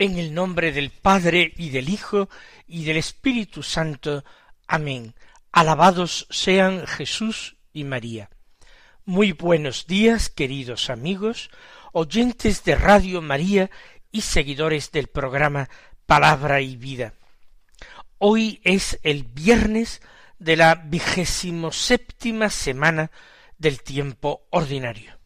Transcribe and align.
En 0.00 0.18
el 0.18 0.32
nombre 0.32 0.72
del 0.72 0.88
Padre 0.88 1.52
y 1.58 1.68
del 1.68 1.90
Hijo 1.90 2.30
y 2.66 2.84
del 2.84 2.96
Espíritu 2.96 3.62
Santo. 3.62 4.24
Amén. 4.66 5.14
Alabados 5.52 6.26
sean 6.30 6.86
Jesús 6.86 7.56
y 7.74 7.84
María. 7.84 8.30
Muy 9.04 9.32
buenos 9.32 9.86
días, 9.86 10.30
queridos 10.30 10.88
amigos, 10.88 11.50
oyentes 11.92 12.64
de 12.64 12.76
Radio 12.76 13.20
María 13.20 13.70
y 14.10 14.22
seguidores 14.22 14.90
del 14.90 15.08
programa 15.08 15.68
Palabra 16.06 16.62
y 16.62 16.76
Vida. 16.76 17.12
Hoy 18.16 18.62
es 18.64 18.98
el 19.02 19.24
viernes 19.24 20.00
de 20.38 20.56
la 20.56 20.76
vigésimo 20.76 21.72
séptima 21.72 22.48
semana 22.48 23.10
del 23.58 23.82
tiempo 23.82 24.46
ordinario. 24.48 25.18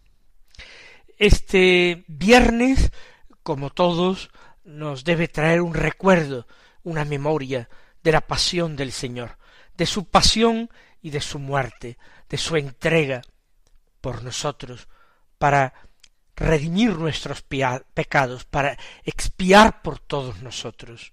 Este 1.16 2.04
viernes, 2.08 2.90
como 3.44 3.70
todos, 3.70 4.30
nos 4.64 5.04
debe 5.04 5.28
traer 5.28 5.60
un 5.60 5.74
recuerdo, 5.74 6.46
una 6.82 7.04
memoria 7.04 7.68
de 8.02 8.12
la 8.12 8.20
pasión 8.20 8.76
del 8.76 8.92
Señor, 8.92 9.38
de 9.76 9.86
su 9.86 10.06
pasión 10.06 10.70
y 11.00 11.10
de 11.10 11.20
su 11.20 11.38
muerte, 11.38 11.98
de 12.28 12.36
su 12.38 12.56
entrega 12.56 13.22
por 14.00 14.22
nosotros, 14.22 14.88
para 15.38 15.74
redimir 16.36 16.96
nuestros 16.96 17.42
pecados, 17.42 18.44
para 18.44 18.76
expiar 19.04 19.82
por 19.82 19.98
todos 19.98 20.42
nosotros. 20.42 21.12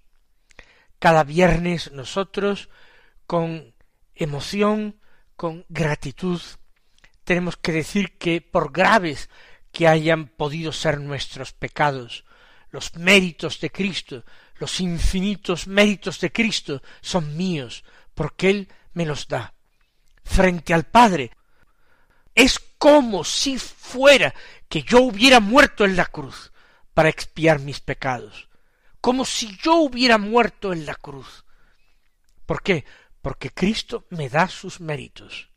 Cada 0.98 1.24
viernes 1.24 1.92
nosotros, 1.92 2.68
con 3.26 3.74
emoción, 4.14 5.00
con 5.36 5.64
gratitud, 5.68 6.40
tenemos 7.24 7.56
que 7.56 7.72
decir 7.72 8.18
que 8.18 8.40
por 8.40 8.72
graves 8.72 9.30
que 9.70 9.88
hayan 9.88 10.28
podido 10.28 10.72
ser 10.72 11.00
nuestros 11.00 11.52
pecados, 11.52 12.24
los 12.72 12.96
méritos 12.96 13.60
de 13.60 13.70
Cristo, 13.70 14.24
los 14.56 14.80
infinitos 14.80 15.66
méritos 15.66 16.18
de 16.20 16.32
Cristo 16.32 16.82
son 17.00 17.36
míos, 17.36 17.84
porque 18.14 18.50
Él 18.50 18.68
me 18.94 19.06
los 19.06 19.28
da. 19.28 19.54
Frente 20.24 20.72
al 20.72 20.84
Padre, 20.84 21.30
es 22.34 22.58
como 22.78 23.24
si 23.24 23.58
fuera 23.58 24.34
que 24.68 24.82
yo 24.82 25.02
hubiera 25.02 25.38
muerto 25.38 25.84
en 25.84 25.96
la 25.96 26.06
cruz 26.06 26.50
para 26.94 27.10
expiar 27.10 27.60
mis 27.60 27.80
pecados, 27.80 28.48
como 29.00 29.24
si 29.26 29.56
yo 29.58 29.76
hubiera 29.76 30.16
muerto 30.16 30.72
en 30.72 30.86
la 30.86 30.94
cruz. 30.94 31.44
¿Por 32.46 32.62
qué? 32.62 32.86
Porque 33.20 33.50
Cristo 33.50 34.06
me 34.08 34.30
da 34.30 34.48
sus 34.48 34.80
méritos, 34.80 35.50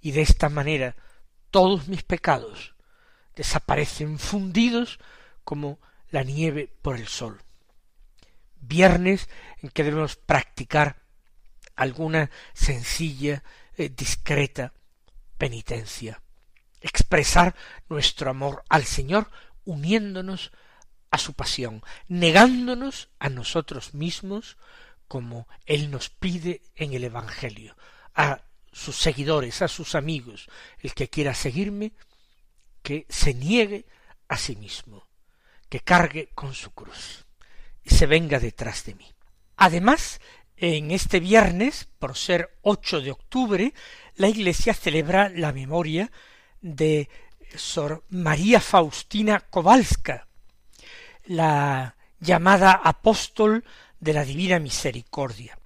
y 0.00 0.12
de 0.12 0.20
esta 0.20 0.50
manera 0.50 0.94
todos 1.50 1.88
mis 1.88 2.02
pecados 2.02 2.74
desaparecen 3.34 4.18
fundidos 4.18 4.98
como 5.42 5.80
la 6.10 6.22
nieve 6.22 6.72
por 6.82 6.96
el 6.96 7.08
sol. 7.08 7.42
Viernes 8.60 9.28
en 9.62 9.70
que 9.70 9.84
debemos 9.84 10.16
practicar 10.16 11.02
alguna 11.76 12.30
sencilla, 12.52 13.42
eh, 13.76 13.88
discreta 13.88 14.74
penitencia, 15.38 16.22
expresar 16.80 17.54
nuestro 17.88 18.30
amor 18.30 18.64
al 18.68 18.84
Señor 18.84 19.30
uniéndonos 19.64 20.52
a 21.10 21.18
su 21.18 21.34
pasión, 21.34 21.82
negándonos 22.08 23.08
a 23.18 23.28
nosotros 23.28 23.94
mismos 23.94 24.58
como 25.08 25.48
Él 25.66 25.90
nos 25.90 26.08
pide 26.08 26.62
en 26.76 26.92
el 26.92 27.04
Evangelio, 27.04 27.76
a 28.14 28.42
sus 28.72 28.96
seguidores, 28.96 29.62
a 29.62 29.68
sus 29.68 29.94
amigos, 29.94 30.48
el 30.78 30.94
que 30.94 31.08
quiera 31.08 31.34
seguirme, 31.34 31.92
que 32.82 33.06
se 33.08 33.34
niegue 33.34 33.86
a 34.28 34.36
sí 34.36 34.54
mismo, 34.56 35.08
que 35.70 35.80
cargue 35.80 36.28
con 36.34 36.52
su 36.52 36.72
cruz 36.72 37.24
y 37.82 37.94
se 37.94 38.04
venga 38.04 38.38
detrás 38.38 38.84
de 38.84 38.94
mí. 38.96 39.06
Además, 39.56 40.20
en 40.56 40.90
este 40.90 41.20
viernes, 41.20 41.88
por 41.98 42.16
ser 42.16 42.58
8 42.62 43.00
de 43.00 43.12
octubre, 43.12 43.72
la 44.16 44.28
Iglesia 44.28 44.74
celebra 44.74 45.30
la 45.30 45.52
memoria 45.52 46.10
de 46.60 47.08
Sor 47.54 48.04
María 48.10 48.60
Faustina 48.60 49.40
Kowalska, 49.40 50.26
la 51.24 51.96
llamada 52.18 52.72
apóstol 52.72 53.64
de 54.00 54.12
la 54.12 54.24
Divina 54.24 54.58
Misericordia. 54.58 55.58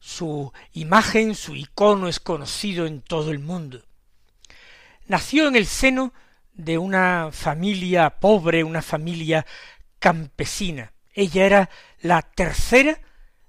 Su 0.00 0.52
imagen, 0.72 1.34
su 1.34 1.54
icono 1.54 2.08
es 2.08 2.20
conocido 2.20 2.86
en 2.86 3.00
todo 3.00 3.30
el 3.30 3.38
mundo. 3.38 3.84
Nació 5.06 5.48
en 5.48 5.56
el 5.56 5.66
seno 5.66 6.12
de 6.54 6.78
una 6.78 7.30
familia 7.32 8.10
pobre, 8.20 8.64
una 8.64 8.82
familia 8.82 9.46
campesina. 9.98 10.92
Ella 11.12 11.46
era 11.46 11.70
la 12.00 12.22
tercera 12.22 13.00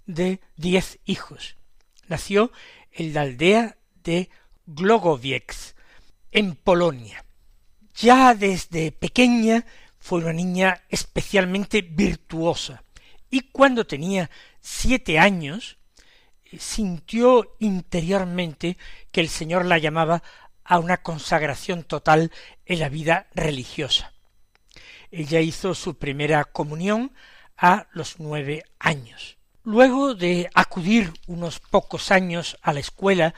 de 0.05 0.39
diez 0.55 0.99
hijos. 1.05 1.55
Nació 2.07 2.51
en 2.91 3.13
la 3.13 3.21
aldea 3.21 3.77
de 4.03 4.29
Glogowiec, 4.65 5.55
en 6.31 6.55
Polonia. 6.55 7.25
Ya 7.95 8.33
desde 8.33 8.91
pequeña 8.91 9.65
fue 9.99 10.19
una 10.19 10.33
niña 10.33 10.81
especialmente 10.89 11.81
virtuosa 11.81 12.83
y 13.29 13.41
cuando 13.51 13.85
tenía 13.85 14.29
siete 14.59 15.19
años 15.19 15.77
sintió 16.59 17.55
interiormente 17.59 18.77
que 19.11 19.21
el 19.21 19.29
Señor 19.29 19.65
la 19.65 19.77
llamaba 19.77 20.21
a 20.71 20.79
una 20.79 21.03
consagración 21.03 21.83
total 21.83 22.31
en 22.65 22.79
la 22.79 22.87
vida 22.87 23.27
religiosa. 23.35 24.13
Ella 25.11 25.41
hizo 25.41 25.75
su 25.75 25.97
primera 25.97 26.45
comunión 26.45 27.13
a 27.57 27.87
los 27.91 28.21
nueve 28.21 28.63
años. 28.79 29.37
Luego 29.65 30.15
de 30.15 30.49
acudir 30.53 31.11
unos 31.27 31.59
pocos 31.59 32.09
años 32.09 32.57
a 32.61 32.71
la 32.71 32.79
escuela 32.79 33.35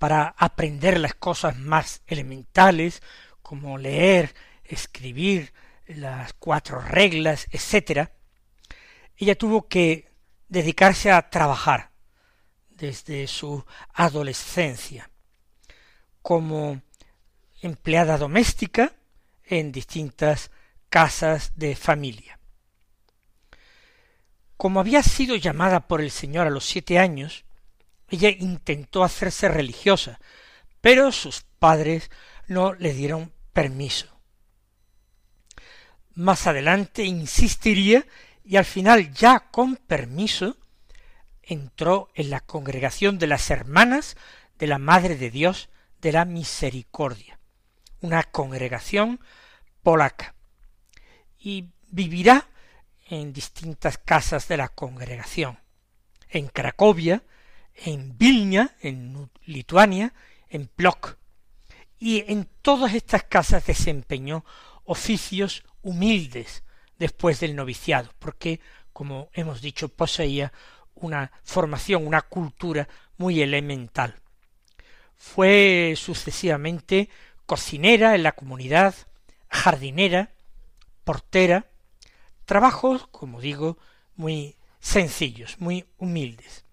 para 0.00 0.34
aprender 0.36 0.98
las 0.98 1.14
cosas 1.14 1.56
más 1.56 2.02
elementales, 2.08 3.00
como 3.42 3.78
leer, 3.78 4.34
escribir, 4.64 5.52
las 5.86 6.32
cuatro 6.32 6.80
reglas, 6.80 7.46
etc., 7.52 8.08
ella 9.16 9.36
tuvo 9.36 9.68
que 9.68 10.10
dedicarse 10.48 11.12
a 11.12 11.30
trabajar 11.30 11.92
desde 12.70 13.28
su 13.28 13.64
adolescencia 13.94 15.11
como 16.22 16.80
empleada 17.60 18.16
doméstica 18.16 18.92
en 19.44 19.72
distintas 19.72 20.50
casas 20.88 21.52
de 21.56 21.76
familia. 21.76 22.38
Como 24.56 24.80
había 24.80 25.02
sido 25.02 25.36
llamada 25.36 25.88
por 25.88 26.00
el 26.00 26.10
Señor 26.10 26.46
a 26.46 26.50
los 26.50 26.64
siete 26.64 26.98
años, 26.98 27.44
ella 28.08 28.28
intentó 28.30 29.02
hacerse 29.02 29.48
religiosa, 29.48 30.20
pero 30.80 31.12
sus 31.12 31.42
padres 31.58 32.10
no 32.46 32.74
le 32.74 32.92
dieron 32.92 33.32
permiso. 33.52 34.06
Más 36.14 36.46
adelante 36.46 37.04
insistiría 37.04 38.06
y 38.44 38.56
al 38.56 38.64
final 38.64 39.12
ya 39.14 39.40
con 39.50 39.76
permiso 39.76 40.56
entró 41.42 42.10
en 42.14 42.30
la 42.30 42.40
congregación 42.40 43.18
de 43.18 43.26
las 43.26 43.50
hermanas 43.50 44.16
de 44.58 44.66
la 44.66 44.78
Madre 44.78 45.16
de 45.16 45.30
Dios 45.30 45.70
de 46.02 46.12
la 46.12 46.24
Misericordia, 46.24 47.38
una 48.00 48.24
congregación 48.24 49.20
polaca, 49.82 50.34
y 51.38 51.70
vivirá 51.88 52.48
en 53.08 53.32
distintas 53.32 53.98
casas 53.98 54.48
de 54.48 54.56
la 54.56 54.68
congregación, 54.68 55.58
en 56.28 56.48
Cracovia, 56.48 57.22
en 57.74 58.18
Vilna, 58.18 58.76
en 58.80 59.30
Lituania, 59.44 60.12
en 60.48 60.66
Plock, 60.66 61.16
y 61.98 62.24
en 62.32 62.48
todas 62.62 62.94
estas 62.94 63.22
casas 63.22 63.64
desempeñó 63.64 64.44
oficios 64.84 65.62
humildes 65.82 66.64
después 66.98 67.38
del 67.38 67.54
noviciado, 67.54 68.10
porque, 68.18 68.60
como 68.92 69.30
hemos 69.34 69.62
dicho, 69.62 69.88
poseía 69.88 70.52
una 70.94 71.30
formación, 71.44 72.06
una 72.06 72.22
cultura 72.22 72.88
muy 73.18 73.40
elemental. 73.40 74.21
Fue 75.22 75.94
sucesivamente 75.96 77.08
cocinera 77.46 78.16
en 78.16 78.24
la 78.24 78.32
comunidad, 78.32 78.94
jardinera, 79.48 80.32
portera, 81.04 81.70
trabajos, 82.44 83.06
como 83.06 83.40
digo, 83.40 83.78
muy 84.16 84.56
sencillos, 84.80 85.58
muy 85.60 85.86
humildes. 85.96 86.64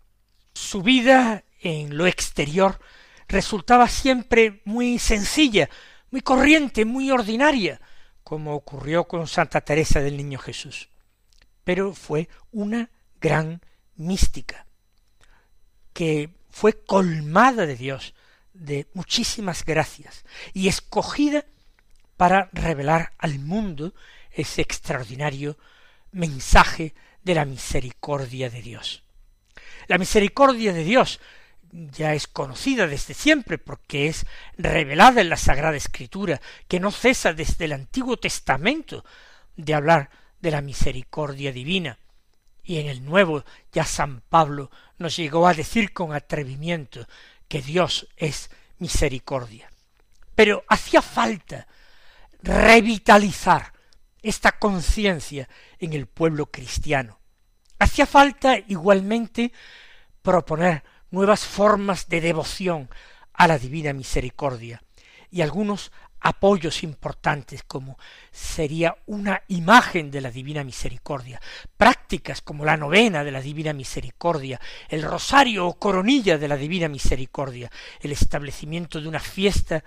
Su 0.54 0.81
vida 0.81 1.44
en 1.62 1.96
lo 1.96 2.07
exterior 2.07 2.80
resultaba 3.28 3.88
siempre 3.88 4.62
muy 4.66 4.98
sencilla, 4.98 5.69
muy 6.10 6.22
corriente, 6.22 6.86
muy 6.86 7.12
ordinaria, 7.12 7.80
como 8.24 8.56
ocurrió 8.56 9.07
con 9.07 9.28
Santa 9.28 9.62
Teresa 9.62 10.01
del 10.01 10.18
Niño 10.18 10.40
Jesús. 10.40 10.90
Pero 11.63 11.94
fue 11.94 12.28
una 12.51 12.90
gran 13.22 13.62
mística, 13.96 14.66
que 15.94 16.31
fue 16.50 16.84
colmada 16.84 17.68
de 17.68 17.75
Dios 17.75 18.16
de 18.60 18.88
muchísimas 18.94 19.64
gracias 19.66 20.26
y 20.54 20.68
escogida 20.68 21.46
para 22.18 22.50
revelar 22.52 23.14
al 23.18 23.40
mundo 23.40 23.94
ese 24.32 24.62
extraordinario 24.62 25.58
mensaje 26.12 26.94
de 27.24 27.36
la 27.36 27.46
misericordia 27.46 28.50
de 28.50 28.62
Dios. 28.62 29.04
La 29.88 29.98
misericordia 29.98 30.74
de 30.74 30.84
Dios 30.84 31.20
ya 31.72 32.14
es 32.14 32.28
conocida 32.28 32.88
desde 32.88 33.14
siempre 33.14 33.58
porque 33.58 34.08
es 34.08 34.26
revelada 34.58 35.22
en 35.22 35.30
la 35.30 35.38
Sagrada 35.38 35.78
Escritura, 35.78 36.42
que 36.68 36.80
no 36.80 36.92
cesa 36.92 37.34
desde 37.34 37.66
el 37.66 37.74
Antiguo 37.74 38.18
Testamento 38.18 39.06
de 39.56 39.74
hablar 39.74 40.10
de 40.42 40.52
la 40.52 40.62
misericordia 40.62 41.52
divina. 41.52 41.98
Y 42.64 42.80
en 42.80 42.88
el 42.88 43.06
Nuevo 43.06 43.46
ya 43.72 43.86
San 43.86 44.22
Pablo 44.22 44.70
nos 44.98 45.16
llegó 45.16 45.48
a 45.48 45.54
decir 45.54 45.94
con 45.94 46.14
atrevimiento 46.14 47.08
que 47.50 47.62
Dios 47.62 48.07
es 48.16 48.50
misericordia. 48.78 49.69
Pero 50.36 50.63
hacía 50.69 51.01
falta 51.01 51.68
revitalizar 52.42 53.74
esta 54.22 54.54
conciencia 54.54 55.50
en 55.80 55.92
el 55.92 56.07
pueblo 56.07 56.46
cristiano. 56.46 57.19
Hacía 57.80 58.06
falta 58.06 58.57
igualmente 58.57 59.51
proponer 60.22 60.84
nuevas 61.12 61.46
formas 61.46 62.07
de 62.07 62.22
devoción 62.22 62.90
a 63.34 63.48
la 63.48 63.57
divina 63.57 63.94
misericordia 63.94 64.81
y 65.31 65.42
algunos 65.42 65.92
apoyos 66.21 66.83
importantes 66.83 67.63
como 67.63 67.98
sería 68.31 68.98
una 69.06 69.44
imagen 69.48 70.12
de 70.12 70.21
la 70.21 70.31
divina 70.31 70.63
misericordia, 70.63 71.42
prácticas 71.77 72.42
como 72.42 72.66
la 72.66 72.77
novena 72.77 73.24
de 73.24 73.31
la 73.31 73.42
divina 73.42 73.74
misericordia, 73.74 74.60
el 74.89 75.04
rosario 75.04 75.68
o 75.68 75.80
coronilla 75.80 76.38
de 76.38 76.48
la 76.48 76.57
divina 76.57 76.88
misericordia, 76.88 77.71
el 78.01 78.12
establecimiento 78.12 79.01
de 79.01 79.07
una 79.07 79.19
fiesta 79.19 79.83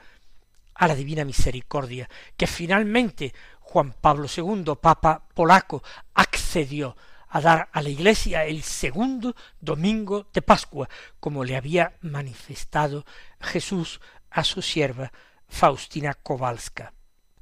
a 0.75 0.89
la 0.89 0.95
divina 0.95 1.25
misericordia, 1.25 2.09
que 2.37 2.47
finalmente 2.47 3.35
Juan 3.61 3.95
Pablo 4.01 4.27
II, 4.35 4.75
Papa 4.81 5.23
polaco, 5.35 5.83
accedió 6.15 6.97
a 7.29 7.41
dar 7.41 7.69
a 7.73 7.81
la 7.81 7.89
Iglesia 7.89 8.45
el 8.45 8.63
segundo 8.63 9.35
domingo 9.61 10.27
de 10.33 10.43
Pascua, 10.43 10.89
como 11.19 11.45
le 11.45 11.57
había 11.57 11.97
manifestado 12.03 13.07
Jesús 13.41 14.01
a 14.31 14.45
su 14.45 14.61
sierva 14.61 15.13
Faustina 15.53 16.15
Kowalska. 16.15 16.93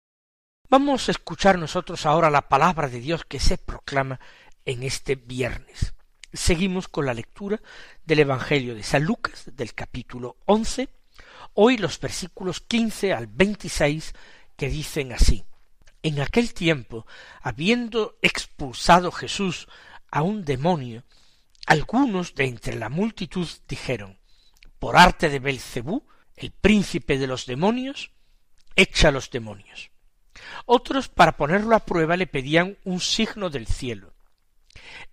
Vamos 0.70 1.08
a 1.08 1.12
escuchar 1.12 1.58
nosotros 1.58 2.06
ahora 2.06 2.30
la 2.30 2.48
palabra 2.48 2.88
de 2.88 3.00
Dios 3.00 3.26
que 3.26 3.40
se 3.40 3.58
proclama 3.58 4.20
en 4.66 4.84
este 4.84 5.16
viernes. 5.16 5.96
Seguimos 6.32 6.88
con 6.88 7.08
la 7.08 7.14
lectura 7.16 7.60
del 8.06 8.20
Evangelio 8.20 8.76
de 8.76 8.84
San 8.84 9.04
Lucas, 9.04 9.50
del 9.56 9.74
capítulo 9.74 10.38
once, 10.46 10.90
Hoy 11.54 11.78
los 11.78 12.00
versículos 12.02 12.60
quince 12.60 13.14
al 13.14 13.28
veintiséis 13.28 14.14
que 14.58 14.70
dicen 14.70 15.14
así. 15.14 15.46
En 16.04 16.20
aquel 16.20 16.54
tiempo, 16.54 17.08
habiendo 17.42 18.18
expulsado 18.22 19.10
Jesús 19.12 19.68
a 20.16 20.22
un 20.22 20.46
demonio, 20.46 21.04
algunos 21.66 22.36
de 22.36 22.46
entre 22.46 22.78
la 22.78 22.88
multitud 22.88 23.50
dijeron, 23.68 24.18
por 24.80 24.96
arte 24.96 25.28
de 25.30 25.40
Belcebú, 25.40 26.08
el 26.38 26.52
príncipe 26.52 27.18
de 27.18 27.28
los 27.28 27.46
demonios, 27.46 28.12
echa 28.78 29.12
los 29.12 29.30
demonios. 29.30 29.92
Otros, 30.66 31.10
para 31.10 31.36
ponerlo 31.36 31.76
a 31.76 31.82
prueba, 31.84 32.16
le 32.16 32.28
pedían 32.28 32.78
un 32.86 33.02
signo 33.02 33.50
del 33.50 33.68
cielo. 33.68 34.14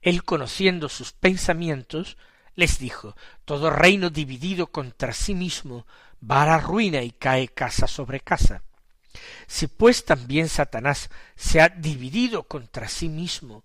Él, 0.03 0.23
conociendo 0.23 0.89
sus 0.89 1.11
pensamientos, 1.11 2.17
les 2.55 2.79
dijo, 2.79 3.17
todo 3.45 3.71
reino 3.71 4.09
dividido 4.09 4.69
contra 4.69 5.13
sí 5.13 5.35
mismo 5.35 5.85
va 6.23 6.45
a 6.45 6.47
la 6.47 6.59
ruina 6.59 7.03
y 7.03 7.11
cae 7.11 7.49
casa 7.49 7.89
sobre 7.89 8.21
casa. 8.21 8.63
Si 9.49 9.67
pues 9.67 10.05
también 10.05 10.49
Satanás 10.49 11.11
se 11.35 11.61
ha 11.61 11.71
dividido 11.71 12.45
contra 12.45 12.89
sí 12.89 13.09
mismo, 13.09 13.65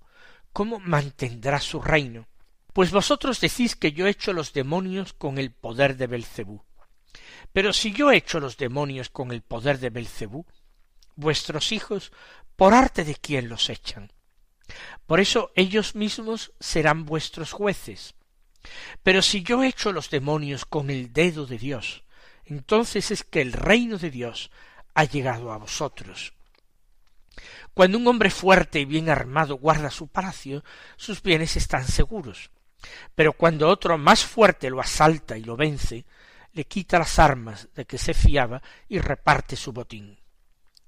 ¿cómo 0.58 0.80
mantendrá 0.80 1.60
su 1.60 1.80
reino? 1.84 2.28
Pues 2.74 2.90
vosotros 2.90 3.40
decís 3.40 3.76
que 3.76 3.92
yo 3.92 4.08
he 4.08 4.10
hecho 4.10 4.34
los 4.34 4.54
demonios 4.54 5.14
con 5.14 5.38
el 5.38 5.52
poder 5.52 5.98
de 5.98 6.08
Belcebú. 6.08 6.64
Pero 7.54 7.74
si 7.74 7.92
yo 7.92 8.10
he 8.10 8.18
hecho 8.18 8.40
los 8.40 8.58
demonios 8.58 9.10
con 9.10 9.32
el 9.32 9.44
poder 9.44 9.78
de 9.78 9.92
Belcebú, 9.92 10.48
vuestros 11.16 11.72
hijos, 11.72 12.12
¿por 12.56 12.74
arte 12.74 13.04
de 13.04 13.14
quién 13.14 13.50
los 13.50 13.70
echan? 13.70 14.12
Por 15.06 15.20
eso 15.20 15.52
ellos 15.54 15.94
mismos 15.94 16.52
serán 16.60 17.06
vuestros 17.06 17.52
jueces. 17.52 18.16
Pero 19.04 19.22
si 19.22 19.44
yo 19.44 19.62
he 19.62 19.68
hecho 19.68 19.92
los 19.92 20.10
demonios 20.10 20.66
con 20.66 20.90
el 20.90 21.14
dedo 21.14 21.46
de 21.46 21.60
Dios, 21.60 22.04
entonces 22.46 23.12
es 23.12 23.24
que 23.24 23.42
el 23.42 23.54
reino 23.54 24.00
de 24.00 24.10
Dios 24.10 24.50
ha 24.96 25.04
llegado 25.04 25.52
a 25.52 25.58
vosotros. 25.58 26.34
Cuando 27.74 27.98
un 27.98 28.08
hombre 28.08 28.30
fuerte 28.30 28.80
y 28.80 28.86
bien 28.86 29.10
armado 29.10 29.58
guarda 29.58 29.92
su 29.92 30.08
palacio, 30.08 30.64
sus 30.96 31.22
bienes 31.22 31.56
están 31.56 31.88
seguros. 31.88 32.50
Pero 33.16 33.34
cuando 33.34 33.70
otro 33.70 33.98
más 33.98 34.26
fuerte 34.26 34.70
lo 34.70 34.80
asalta 34.80 35.38
y 35.38 35.44
lo 35.44 35.56
vence, 35.56 36.06
le 36.54 36.66
quita 36.66 37.00
las 37.00 37.20
armas 37.20 37.68
de 37.76 37.86
que 37.86 37.98
se 37.98 38.14
fiaba 38.14 38.62
y 38.88 39.00
reparte 39.00 39.56
su 39.56 39.74
botín. 39.74 40.18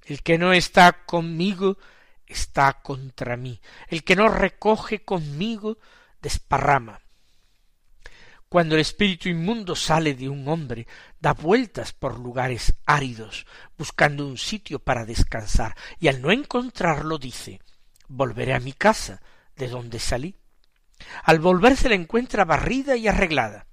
El 0.05 0.23
que 0.23 0.37
no 0.37 0.53
está 0.53 1.05
conmigo 1.05 1.77
está 2.25 2.81
contra 2.81 3.37
mí. 3.37 3.61
El 3.87 4.03
que 4.03 4.15
no 4.15 4.29
recoge 4.29 5.03
conmigo 5.03 5.77
desparrama. 6.21 7.01
Cuando 8.49 8.75
el 8.75 8.81
espíritu 8.81 9.29
inmundo 9.29 9.75
sale 9.75 10.15
de 10.15 10.27
un 10.27 10.47
hombre, 10.47 10.87
da 11.19 11.33
vueltas 11.33 11.93
por 11.93 12.19
lugares 12.19 12.73
áridos, 12.85 13.45
buscando 13.77 14.25
un 14.25 14.37
sitio 14.37 14.79
para 14.79 15.05
descansar, 15.05 15.75
y 15.99 16.07
al 16.07 16.21
no 16.21 16.31
encontrarlo 16.31 17.17
dice 17.19 17.61
volveré 18.09 18.53
a 18.53 18.59
mi 18.59 18.73
casa, 18.73 19.21
de 19.55 19.69
donde 19.69 19.99
salí. 19.99 20.35
Al 21.23 21.39
volver 21.39 21.77
se 21.77 21.87
la 21.87 21.95
encuentra 21.95 22.43
barrida 22.43 22.97
y 22.97 23.07
arreglada. 23.07 23.67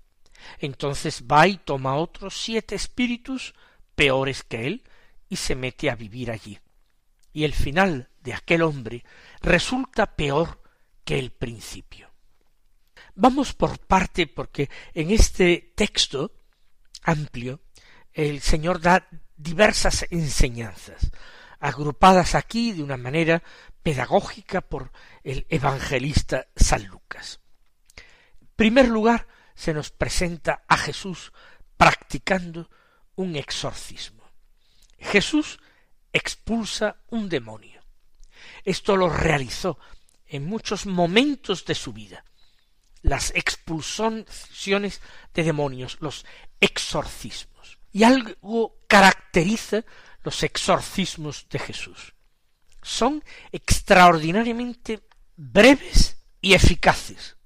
Entonces 0.59 1.25
va 1.31 1.49
y 1.49 1.57
toma 1.57 1.97
otros 1.97 2.41
siete 2.41 2.75
espíritus 2.75 3.55
peores 3.95 4.45
que 4.45 4.67
él, 4.67 4.85
y 5.29 5.37
se 5.37 5.57
mete 5.57 5.91
a 5.91 5.97
vivir 5.97 6.31
allí. 6.31 6.61
Y 7.33 7.45
el 7.45 7.53
final 7.53 8.11
de 8.23 8.35
aquel 8.35 8.63
hombre 8.63 9.05
resulta 9.41 10.15
peor 10.15 10.63
que 11.05 11.19
el 11.19 11.33
principio. 11.33 12.06
Vamos 13.19 13.55
por 13.55 13.79
parte 13.79 14.27
porque 14.27 14.69
en 14.93 15.11
este 15.11 15.73
texto 15.75 16.33
amplio 17.03 17.61
el 18.13 18.43
Señor 18.43 18.79
da 18.79 19.09
diversas 19.35 20.05
enseñanzas, 20.11 21.11
agrupadas 21.59 22.35
aquí 22.35 22.73
de 22.73 22.83
una 22.83 22.99
manera 22.99 23.43
pedagógica 23.83 24.61
por 24.61 24.93
el 25.25 25.47
evangelista 25.49 26.49
San 26.55 26.87
Lucas. 26.89 27.41
En 28.39 28.49
primer 28.55 28.89
lugar, 28.89 29.27
se 29.55 29.73
nos 29.73 29.91
presenta 29.91 30.65
a 30.69 30.77
Jesús 30.77 31.33
practicando 31.79 32.69
un 33.15 33.37
exorcismo. 33.37 34.25
Jesús 34.99 35.59
expulsa 36.13 36.97
un 37.09 37.31
demonio. 37.31 37.81
Esto 38.63 38.95
lo 38.95 39.09
realizó 39.09 39.79
en 40.27 40.45
muchos 40.45 40.85
momentos 40.85 41.65
de 41.65 41.75
su 41.75 41.95
vida 41.95 42.23
las 43.07 43.33
expulsiones 43.37 45.01
de 45.33 45.45
demonios, 45.45 45.97
los 46.01 46.27
exorcismos. 46.61 47.79
Y 47.93 48.03
algo 48.03 48.81
caracteriza 48.89 49.85
los 50.23 50.43
exorcismos 50.43 51.47
de 51.49 51.59
Jesús. 51.61 52.15
son 52.83 53.25
extraordinariamente 53.51 55.01
breves 55.37 56.19
y 56.41 56.55
eficaces. 56.55 57.37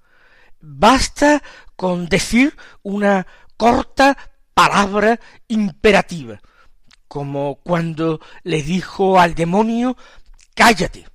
Basta 0.60 1.42
con 1.76 2.08
decir 2.08 2.54
una 2.82 3.26
corta 3.56 4.16
palabra 4.52 5.18
imperativa, 5.48 6.40
como 7.08 7.56
cuando 7.56 8.20
le 8.42 8.62
dijo 8.62 9.18
al 9.18 9.34
demonio 9.34 9.96
cállate. 10.54 11.06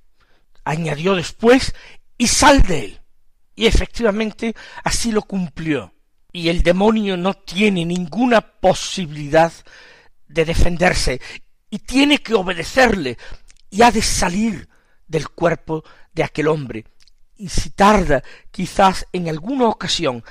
Añadió 0.64 1.14
después 1.14 1.72
y 2.18 2.26
sal 2.26 2.62
de 2.62 2.84
él. 2.84 3.00
Y 3.56 3.66
efectivamente 3.66 4.54
así 4.84 5.10
lo 5.10 5.22
cumplió. 5.22 5.92
Y 6.32 6.50
el 6.50 6.62
demonio 6.62 7.16
no 7.16 7.34
tiene 7.34 7.84
ninguna 7.84 8.42
posibilidad 8.42 9.52
de 10.28 10.44
defenderse 10.44 11.20
y 11.70 11.78
tiene 11.78 12.18
que 12.18 12.34
obedecerle 12.34 13.16
y 13.70 13.82
ha 13.82 13.90
de 13.90 14.02
salir 14.02 14.68
del 15.08 15.28
cuerpo 15.30 15.82
de 16.12 16.24
aquel 16.24 16.48
hombre. 16.48 16.84
Y 17.36 17.48
si 17.48 17.70
tarda 17.70 18.22
quizás 18.50 19.06
en 19.12 19.28
alguna 19.28 19.68
ocasión 19.68 20.22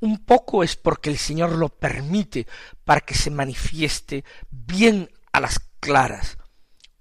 un 0.00 0.24
poco 0.24 0.62
es 0.62 0.76
porque 0.76 1.08
el 1.08 1.16
Señor 1.16 1.52
lo 1.52 1.70
permite 1.70 2.46
para 2.84 3.00
que 3.00 3.14
se 3.14 3.30
manifieste 3.30 4.24
bien 4.50 5.10
a 5.32 5.40
las 5.40 5.58
claras 5.80 6.36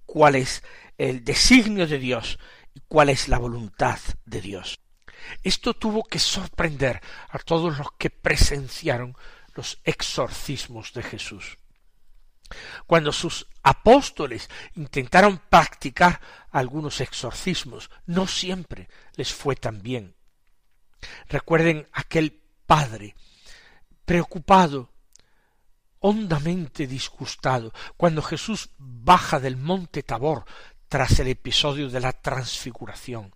cuál 0.06 0.36
es 0.36 0.64
el 0.98 1.24
designio 1.24 1.86
de 1.86 2.00
Dios 2.00 2.40
y 2.74 2.82
cuál 2.88 3.10
es 3.10 3.28
la 3.28 3.40
voluntad 3.40 4.00
de 4.26 4.42
Dios. 4.42 4.80
Esto 5.44 5.74
tuvo 5.74 6.04
que 6.04 6.20
sorprender 6.20 7.02
a 7.30 7.40
todos 7.40 7.78
los 7.78 7.92
que 7.98 8.10
presenciaron 8.10 9.16
los 9.56 9.80
exorcismos 9.84 10.94
de 10.94 11.04
Jesús. 11.04 11.58
Cuando 12.86 13.12
sus 13.12 13.48
apóstoles 13.64 14.50
intentaron 14.76 15.42
practicar 15.50 16.20
algunos 16.52 17.02
exorcismos, 17.02 17.90
no 18.06 18.28
siempre 18.28 18.90
les 19.16 19.34
fue 19.34 19.56
tan 19.56 19.82
bien. 19.82 20.16
Recuerden 21.28 21.88
aquel 21.94 22.42
padre 22.66 23.16
preocupado, 24.06 24.92
hondamente 26.00 26.86
disgustado, 26.86 27.74
cuando 27.98 28.22
Jesús 28.22 28.70
baja 28.78 29.40
del 29.40 29.58
monte 29.58 30.04
Tabor 30.04 30.46
tras 30.90 31.20
el 31.20 31.30
episodio 31.30 31.90
de 31.90 32.00
la 32.00 32.14
transfiguración. 32.14 33.34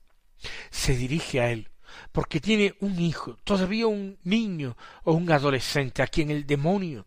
Se 0.70 0.96
dirige 0.96 1.42
a 1.42 1.50
él, 1.50 1.72
porque 2.12 2.40
tiene 2.40 2.76
un 2.82 3.00
hijo, 3.00 3.38
todavía 3.44 3.88
un 3.88 4.18
niño 4.24 4.76
o 5.04 5.14
un 5.14 5.32
adolescente, 5.32 6.02
a 6.02 6.08
quien 6.08 6.32
el 6.32 6.46
demonio 6.46 7.06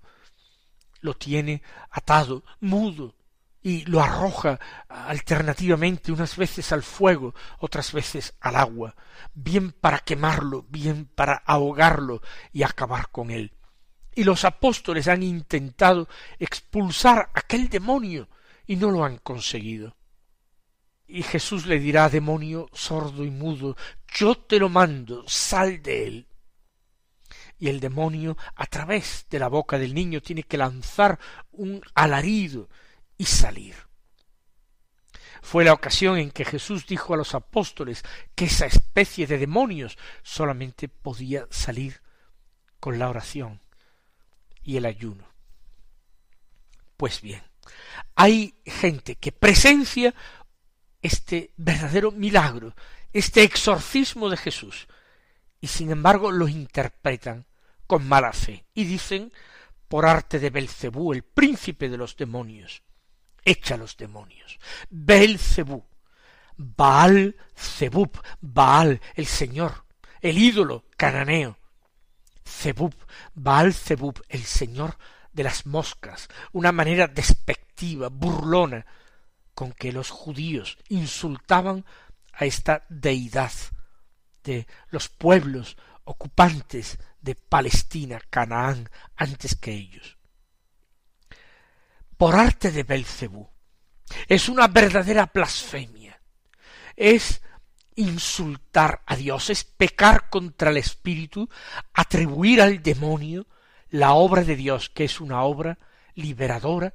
lo 1.00 1.14
tiene 1.14 1.62
atado, 1.90 2.44
mudo, 2.60 3.14
y 3.62 3.84
lo 3.84 4.02
arroja 4.02 4.58
alternativamente 4.88 6.12
unas 6.12 6.36
veces 6.36 6.72
al 6.72 6.82
fuego, 6.82 7.34
otras 7.58 7.92
veces 7.92 8.34
al 8.40 8.56
agua, 8.56 8.94
bien 9.34 9.72
para 9.72 9.98
quemarlo, 9.98 10.64
bien 10.68 11.06
para 11.06 11.34
ahogarlo 11.34 12.22
y 12.52 12.62
acabar 12.62 13.10
con 13.10 13.30
él. 13.30 13.52
Y 14.14 14.24
los 14.24 14.44
apóstoles 14.44 15.08
han 15.08 15.22
intentado 15.22 16.08
expulsar 16.38 17.30
aquel 17.34 17.68
demonio 17.68 18.28
y 18.66 18.76
no 18.76 18.90
lo 18.90 19.04
han 19.04 19.18
conseguido. 19.18 19.96
Y 21.06 21.22
Jesús 21.22 21.66
le 21.66 21.78
dirá 21.78 22.08
demonio 22.08 22.68
sordo 22.72 23.24
y 23.24 23.30
mudo, 23.30 23.76
yo 24.14 24.36
te 24.36 24.58
lo 24.58 24.68
mando, 24.68 25.24
sal 25.26 25.82
de 25.82 26.06
él 26.06 26.26
y 27.60 27.68
el 27.68 27.78
demonio 27.78 28.36
a 28.56 28.66
través 28.66 29.26
de 29.28 29.38
la 29.38 29.48
boca 29.48 29.78
del 29.78 29.94
niño 29.94 30.22
tiene 30.22 30.42
que 30.42 30.56
lanzar 30.56 31.20
un 31.52 31.82
alarido 31.94 32.68
y 33.18 33.26
salir. 33.26 33.76
Fue 35.42 35.64
la 35.64 35.74
ocasión 35.74 36.18
en 36.18 36.30
que 36.30 36.46
Jesús 36.46 36.86
dijo 36.86 37.12
a 37.12 37.16
los 37.18 37.34
apóstoles 37.34 38.02
que 38.34 38.46
esa 38.46 38.66
especie 38.66 39.26
de 39.26 39.38
demonios 39.38 39.98
solamente 40.22 40.88
podía 40.88 41.46
salir 41.50 42.00
con 42.80 42.98
la 42.98 43.10
oración 43.10 43.60
y 44.62 44.78
el 44.78 44.86
ayuno. 44.86 45.28
Pues 46.96 47.20
bien, 47.20 47.42
hay 48.14 48.54
gente 48.64 49.16
que 49.16 49.32
presencia 49.32 50.14
este 51.02 51.52
verdadero 51.56 52.10
milagro, 52.10 52.74
este 53.12 53.42
exorcismo 53.42 54.28
de 54.28 54.36
Jesús, 54.36 54.88
y 55.60 55.66
sin 55.66 55.90
embargo 55.90 56.30
lo 56.30 56.48
interpretan 56.48 57.46
con 57.86 58.06
mala 58.06 58.32
fe 58.32 58.64
y 58.74 58.84
dicen 58.84 59.32
por 59.88 60.06
arte 60.06 60.38
de 60.38 60.50
Belcebú, 60.50 61.12
el 61.12 61.22
príncipe 61.22 61.88
de 61.88 61.96
los 61.96 62.16
demonios, 62.16 62.82
echa 63.44 63.76
los 63.76 63.96
demonios. 63.96 64.58
Belcebú, 64.88 65.84
Baal 66.56 67.36
Zebub, 67.56 68.20
Baal, 68.40 69.00
el 69.14 69.26
señor, 69.26 69.84
el 70.20 70.36
ídolo 70.36 70.84
cananeo. 70.96 71.56
Zebub, 72.46 72.94
Baal 73.34 73.72
Zebub, 73.72 74.22
el 74.28 74.44
señor 74.44 74.98
de 75.32 75.44
las 75.44 75.64
moscas, 75.64 76.28
una 76.52 76.70
manera 76.70 77.06
despectiva, 77.06 78.08
burlona, 78.08 78.84
con 79.54 79.72
que 79.72 79.90
los 79.90 80.10
judíos 80.10 80.76
insultaban 80.88 81.84
a 82.32 82.44
esta 82.44 82.84
deidad 82.88 83.52
de 84.44 84.66
los 84.88 85.08
pueblos 85.08 85.76
ocupantes 86.04 86.98
de 87.20 87.34
Palestina, 87.34 88.20
Canaán, 88.30 88.88
antes 89.16 89.54
que 89.54 89.72
ellos. 89.72 90.16
Por 92.16 92.36
arte 92.36 92.70
de 92.70 92.82
Belcebú. 92.82 93.48
Es 94.26 94.48
una 94.48 94.66
verdadera 94.68 95.30
blasfemia. 95.32 96.20
Es 96.96 97.42
insultar 97.94 99.02
a 99.06 99.16
Dios, 99.16 99.50
es 99.50 99.64
pecar 99.64 100.30
contra 100.30 100.70
el 100.70 100.78
Espíritu, 100.78 101.48
atribuir 101.92 102.62
al 102.62 102.82
demonio 102.82 103.46
la 103.90 104.14
obra 104.14 104.42
de 104.42 104.56
Dios, 104.56 104.90
que 104.90 105.04
es 105.04 105.20
una 105.20 105.42
obra 105.42 105.78
liberadora 106.14 106.92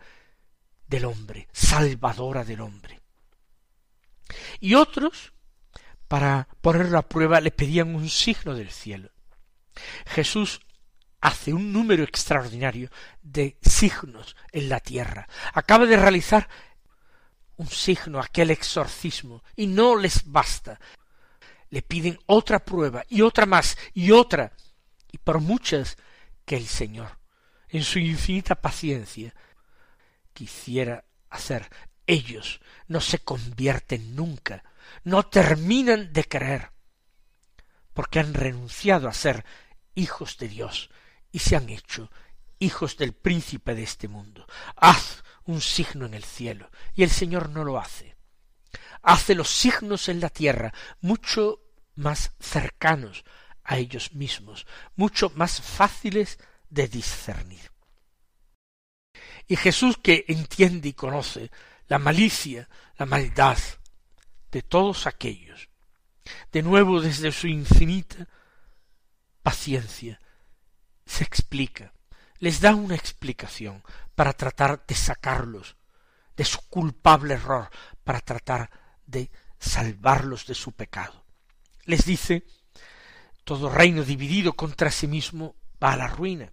del 0.87 1.05
hombre, 1.05 1.47
salvadora 1.51 2.43
del 2.43 2.61
hombre. 2.61 3.01
Y 4.59 4.75
otros, 4.75 5.33
para 6.07 6.47
ponerlo 6.61 6.97
a 6.97 7.07
prueba, 7.07 7.41
le 7.41 7.51
pedían 7.51 7.95
un 7.95 8.09
signo 8.09 8.55
del 8.55 8.71
cielo. 8.71 9.11
Jesús 10.05 10.61
hace 11.21 11.53
un 11.53 11.73
número 11.73 12.03
extraordinario 12.03 12.89
de 13.21 13.57
signos 13.61 14.35
en 14.51 14.69
la 14.69 14.79
tierra. 14.79 15.27
Acaba 15.53 15.85
de 15.85 15.97
realizar 15.97 16.47
un 17.57 17.67
signo, 17.67 18.19
aquel 18.19 18.51
exorcismo, 18.51 19.43
y 19.55 19.67
no 19.67 19.95
les 19.95 20.29
basta. 20.29 20.79
Le 21.69 21.81
piden 21.81 22.19
otra 22.27 22.63
prueba 22.63 23.03
y 23.09 23.21
otra 23.21 23.45
más 23.45 23.77
y 23.93 24.11
otra, 24.11 24.51
y 25.11 25.17
por 25.17 25.39
muchas 25.39 25.97
que 26.45 26.57
el 26.57 26.67
Señor, 26.67 27.17
en 27.69 27.83
su 27.83 27.99
infinita 27.99 28.55
paciencia, 28.55 29.33
quisiera 30.33 31.05
hacer. 31.29 31.67
Ellos 32.07 32.61
no 32.87 33.01
se 33.01 33.19
convierten 33.19 34.15
nunca, 34.15 34.63
no 35.03 35.23
terminan 35.23 36.13
de 36.13 36.23
creer, 36.25 36.71
porque 37.93 38.19
han 38.19 38.33
renunciado 38.33 39.07
a 39.07 39.13
ser 39.13 39.45
hijos 39.95 40.37
de 40.37 40.47
Dios 40.47 40.89
y 41.31 41.39
se 41.39 41.55
han 41.55 41.69
hecho 41.69 42.11
hijos 42.59 42.97
del 42.97 43.13
príncipe 43.13 43.75
de 43.75 43.83
este 43.83 44.07
mundo. 44.07 44.45
Haz 44.75 45.23
un 45.45 45.61
signo 45.61 46.05
en 46.05 46.13
el 46.13 46.23
cielo 46.23 46.69
y 46.93 47.03
el 47.03 47.09
Señor 47.09 47.49
no 47.49 47.63
lo 47.63 47.79
hace. 47.79 48.15
Hace 49.01 49.35
los 49.35 49.49
signos 49.49 50.09
en 50.09 50.19
la 50.19 50.29
tierra 50.29 50.73
mucho 51.01 51.61
más 51.95 52.31
cercanos 52.39 53.23
a 53.63 53.77
ellos 53.77 54.13
mismos, 54.13 54.65
mucho 54.95 55.31
más 55.35 55.61
fáciles 55.61 56.39
de 56.69 56.87
discernir. 56.87 57.71
Y 59.47 59.55
Jesús 59.55 59.97
que 60.01 60.25
entiende 60.27 60.89
y 60.89 60.93
conoce 60.93 61.51
la 61.87 61.99
malicia, 61.99 62.69
la 62.97 63.05
maldad 63.05 63.57
de 64.51 64.61
todos 64.61 65.07
aquellos, 65.07 65.69
de 66.51 66.61
nuevo 66.61 67.01
desde 67.01 67.31
su 67.31 67.47
infinita 67.47 68.27
paciencia, 69.43 70.19
se 71.05 71.23
explica, 71.23 71.93
les 72.39 72.61
da 72.61 72.73
una 72.73 72.95
explicación 72.95 73.83
para 74.15 74.33
tratar 74.33 74.85
de 74.87 74.95
sacarlos 74.95 75.75
de 76.35 76.45
su 76.45 76.61
culpable 76.69 77.35
error, 77.35 77.69
para 78.03 78.19
tratar 78.21 78.69
de 79.05 79.29
salvarlos 79.59 80.45
de 80.47 80.55
su 80.55 80.71
pecado. 80.71 81.23
Les 81.83 82.05
dice, 82.05 82.43
todo 83.43 83.69
reino 83.69 84.03
dividido 84.03 84.53
contra 84.53 84.89
sí 84.91 85.07
mismo 85.07 85.55
va 85.81 85.93
a 85.93 85.97
la 85.97 86.07
ruina, 86.07 86.51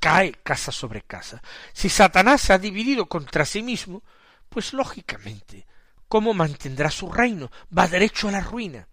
cae 0.00 0.32
casa 0.32 0.72
sobre 0.72 1.02
casa. 1.02 1.42
Si 1.72 1.88
Satanás 1.88 2.40
se 2.40 2.52
ha 2.52 2.58
dividido 2.58 3.06
contra 3.06 3.44
sí 3.44 3.62
mismo, 3.62 4.02
pues 4.48 4.72
lógicamente, 4.72 5.66
¿cómo 6.08 6.34
mantendrá 6.34 6.90
su 6.90 7.10
reino? 7.10 7.50
Va 7.76 7.88
derecho 7.88 8.28
a 8.28 8.32
la 8.32 8.40
ruina. 8.40 8.88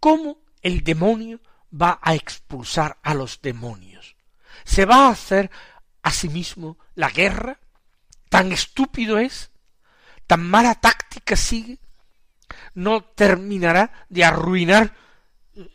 ¿Cómo 0.00 0.38
el 0.62 0.82
demonio 0.84 1.40
va 1.70 1.98
a 2.02 2.14
expulsar 2.14 2.98
a 3.02 3.14
los 3.14 3.40
demonios. 3.42 4.16
¿Se 4.64 4.84
va 4.84 5.06
a 5.06 5.10
hacer 5.10 5.50
a 6.02 6.10
sí 6.10 6.28
mismo 6.28 6.78
la 6.94 7.10
guerra? 7.10 7.58
¿Tan 8.28 8.52
estúpido 8.52 9.18
es? 9.18 9.50
¿Tan 10.26 10.48
mala 10.48 10.74
táctica 10.74 11.36
sigue? 11.36 11.78
no 12.74 13.02
terminará 13.02 14.06
de 14.08 14.24
arruinar 14.24 14.94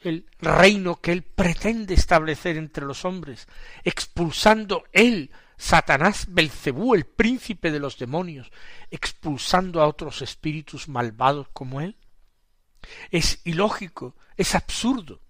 el 0.04 0.26
reino 0.40 1.02
que 1.02 1.12
él 1.12 1.24
pretende 1.24 1.94
establecer 1.94 2.58
entre 2.58 2.86
los 2.86 3.06
hombres, 3.06 3.48
expulsando 3.84 4.86
él, 4.94 5.32
Satanás 5.58 6.26
Belcebú, 6.30 6.96
el 6.96 7.06
príncipe 7.06 7.72
de 7.72 7.80
los 7.80 7.98
demonios, 7.98 8.52
expulsando 8.92 9.82
a 9.82 9.88
otros 9.88 10.22
espíritus 10.22 10.88
malvados 10.88 11.48
como 11.54 11.82
él? 11.82 11.98
Es 13.12 13.40
ilógico, 13.44 14.16
es 14.36 14.56
absurdo. 14.56 15.22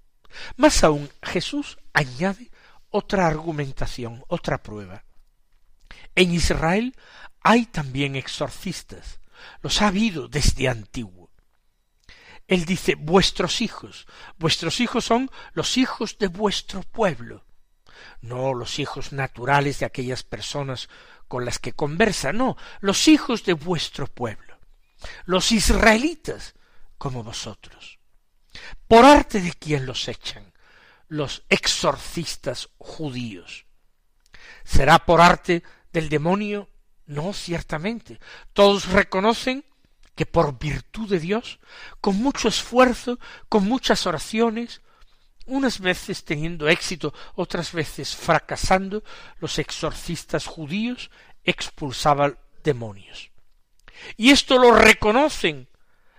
Más 0.56 0.84
aún, 0.84 1.10
Jesús 1.22 1.78
añade 1.94 2.52
otra 2.90 3.28
argumentación, 3.28 4.24
otra 4.28 4.62
prueba. 4.62 5.04
En 6.16 6.32
Israel 6.34 6.96
hay 7.42 7.66
también 7.66 8.16
exorcistas, 8.16 9.20
los 9.62 9.82
ha 9.82 9.88
habido 9.88 10.28
desde 10.28 10.70
antiguo. 10.70 11.32
Él 12.48 12.66
dice 12.66 12.96
vuestros 12.96 13.62
hijos, 13.62 14.06
vuestros 14.38 14.80
hijos 14.80 15.06
son 15.06 15.30
los 15.54 15.78
hijos 15.78 16.18
de 16.18 16.28
vuestro 16.28 16.84
pueblo, 16.84 17.46
no 18.22 18.54
los 18.54 18.80
hijos 18.80 19.14
naturales 19.14 19.80
de 19.80 19.86
aquellas 19.86 20.24
personas 20.24 20.90
con 21.28 21.46
las 21.46 21.60
que 21.60 21.74
conversa, 21.74 22.32
no, 22.32 22.58
los 22.80 23.08
hijos 23.08 23.44
de 23.44 23.54
vuestro 23.54 24.08
pueblo, 24.08 24.58
los 25.26 25.52
israelitas 25.52 26.54
como 26.98 27.24
vosotros. 27.24 28.00
¿Por 28.88 29.06
arte 29.06 29.42
de 29.42 29.54
quién 29.54 29.86
los 29.86 30.08
echan? 30.08 30.54
Los 31.08 31.44
exorcistas 31.50 32.70
judíos. 32.78 33.66
¿Será 34.64 35.00
por 35.00 35.22
arte 35.22 35.64
del 35.92 36.10
demonio? 36.10 36.70
No, 37.06 37.34
ciertamente. 37.34 38.20
Todos 38.54 38.90
reconocen 38.90 39.66
que 40.16 40.26
por 40.26 40.60
virtud 40.60 41.10
de 41.10 41.20
Dios, 41.20 41.60
con 42.00 42.18
mucho 42.18 42.48
esfuerzo, 42.48 43.20
con 43.50 43.66
muchas 43.66 44.06
oraciones, 44.06 44.82
unas 45.46 45.80
veces 45.80 46.24
teniendo 46.24 46.68
éxito, 46.68 47.14
otras 47.36 47.72
veces 47.72 48.16
fracasando, 48.16 49.04
los 49.40 49.60
exorcistas 49.60 50.46
judíos 50.46 51.12
expulsaban 51.44 52.38
demonios. 52.64 53.32
Y 54.18 54.32
esto 54.32 54.58
lo 54.58 54.74
reconocen 54.74 55.68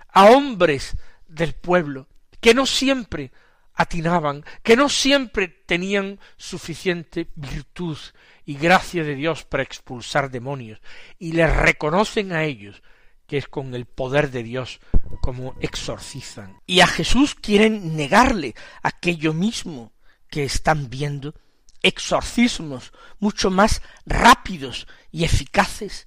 a 0.08 0.26
hombres 0.26 0.96
del 1.26 1.54
pueblo, 1.54 2.06
que 2.40 2.54
no 2.54 2.66
siempre 2.66 3.32
atinaban, 3.74 4.44
que 4.62 4.76
no 4.76 4.88
siempre 4.88 5.48
tenían 5.48 6.20
suficiente 6.36 7.28
virtud 7.34 7.98
y 8.44 8.54
gracia 8.54 9.02
de 9.02 9.14
Dios 9.14 9.44
para 9.44 9.62
expulsar 9.62 10.30
demonios, 10.30 10.80
y 11.18 11.32
les 11.32 11.54
reconocen 11.54 12.32
a 12.32 12.44
ellos 12.44 12.82
que 13.26 13.38
es 13.38 13.48
con 13.48 13.74
el 13.74 13.86
poder 13.86 14.30
de 14.30 14.42
Dios 14.42 14.80
como 15.20 15.54
exorcizan. 15.60 16.60
Y 16.66 16.80
a 16.80 16.86
Jesús 16.86 17.34
quieren 17.34 17.96
negarle 17.96 18.54
aquello 18.82 19.32
mismo 19.32 19.92
que 20.28 20.44
están 20.44 20.90
viendo, 20.90 21.34
exorcismos 21.82 22.92
mucho 23.18 23.50
más 23.50 23.82
rápidos 24.04 24.86
y 25.10 25.24
eficaces. 25.24 26.06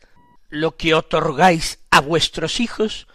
Lo 0.50 0.78
que 0.78 0.94
otorgáis 0.94 1.80
a 1.92 2.02
vuestros 2.02 2.60
hijos, 2.60 3.08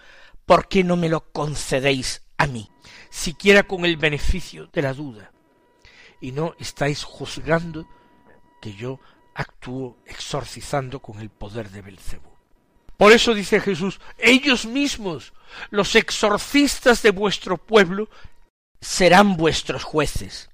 ¿por 0.47 0.68
qué 0.68 0.85
no 0.85 0.97
me 0.97 1.08
lo 1.08 1.32
concedéis 1.32 2.23
a 2.36 2.47
mí? 2.47 2.71
Siquiera 3.10 3.62
con 3.62 3.84
el 3.84 3.97
beneficio 3.97 4.69
de 4.73 4.82
la 4.82 4.95
duda. 4.95 5.32
Y 6.21 6.32
no 6.32 6.54
estáis 6.58 7.04
juzgando 7.04 7.88
que 8.60 8.75
yo 8.75 9.00
actúo 9.34 9.99
exorcizando 10.06 11.00
con 11.00 11.21
el 11.21 11.30
poder 11.30 11.71
de 11.71 11.82
Belcebú. 11.82 12.31
Por 13.02 13.10
eso 13.10 13.34
dice 13.34 13.60
Jesús, 13.60 13.99
ellos 14.17 14.65
mismos, 14.65 15.32
los 15.71 15.97
exorcistas 15.97 17.02
de 17.02 17.10
vuestro 17.10 17.58
pueblo, 17.58 18.08
serán 18.80 19.36
vuestros 19.36 19.82
jueces, 19.82 20.50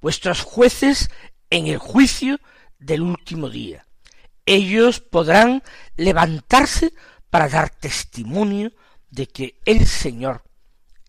vuestros 0.00 0.42
jueces 0.42 1.10
en 1.50 1.66
el 1.66 1.78
juicio 1.78 2.38
del 2.78 3.02
último 3.02 3.50
día. 3.50 3.88
Ellos 4.46 5.00
podrán 5.00 5.64
levantarse 5.96 6.94
para 7.28 7.48
dar 7.48 7.70
testimonio 7.70 8.70
de 9.10 9.26
que 9.26 9.58
el 9.64 9.84
Señor 9.84 10.44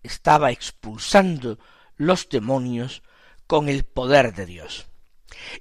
estaba 0.02 0.50
expulsando 0.50 1.60
los 1.94 2.28
demonios 2.28 3.04
con 3.46 3.68
el 3.68 3.84
poder 3.84 4.34
de 4.34 4.46
Dios. 4.46 4.88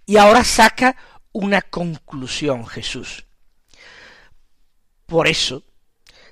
Y 0.07 0.17
ahora 0.17 0.43
saca 0.43 0.95
una 1.31 1.61
conclusión 1.61 2.65
Jesús. 2.65 3.27
Por 5.11 5.27
eso, 5.27 5.65